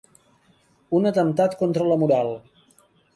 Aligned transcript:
Un 0.99 1.05
atemptat 1.09 1.55
contra 1.59 1.85
la 1.91 1.99
moral. 2.05 2.33